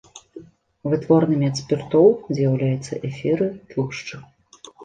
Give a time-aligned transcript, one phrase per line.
[0.93, 2.07] Вытворнымі ад спіртоў
[2.39, 4.15] з'яўляюцца эфіры, тлушчы.